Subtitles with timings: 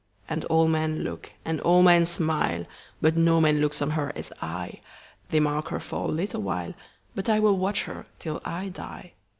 [0.27, 2.65] And all men look, and all men smile,
[3.03, 6.73] But no man looks on her as I:They mark her for a little while,
[7.13, 9.13] But I will watch her till I die.